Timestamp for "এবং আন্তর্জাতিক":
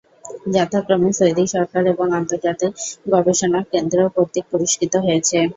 1.93-2.71